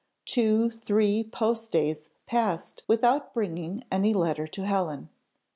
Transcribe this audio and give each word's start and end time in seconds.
Two, 0.25 0.71
three 0.71 1.23
post 1.23 1.71
days 1.71 2.09
passed 2.25 2.81
without 2.87 3.35
bringing 3.35 3.83
any 3.91 4.15
letter 4.15 4.47
to 4.47 4.65
Helen. 4.65 5.09